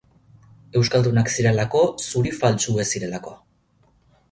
Euskaldunak 0.79 1.29
zirelako, 1.35 1.83
zuri 2.07 2.33
faltsu 2.41 2.77
ez 2.85 2.89
zirelako. 2.95 3.37